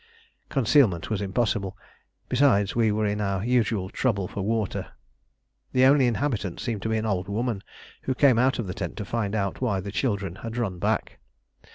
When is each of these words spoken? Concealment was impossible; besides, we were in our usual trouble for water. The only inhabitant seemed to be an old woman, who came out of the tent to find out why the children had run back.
Concealment 0.49 1.11
was 1.11 1.21
impossible; 1.21 1.77
besides, 2.27 2.75
we 2.75 2.91
were 2.91 3.05
in 3.05 3.21
our 3.21 3.45
usual 3.45 3.87
trouble 3.87 4.27
for 4.27 4.41
water. 4.41 4.87
The 5.73 5.85
only 5.85 6.07
inhabitant 6.07 6.59
seemed 6.59 6.81
to 6.81 6.89
be 6.89 6.97
an 6.97 7.05
old 7.05 7.27
woman, 7.29 7.61
who 8.01 8.15
came 8.15 8.39
out 8.39 8.57
of 8.57 8.65
the 8.65 8.73
tent 8.73 8.97
to 8.97 9.05
find 9.05 9.35
out 9.35 9.61
why 9.61 9.79
the 9.79 9.91
children 9.91 10.37
had 10.37 10.57
run 10.57 10.79
back. 10.79 11.19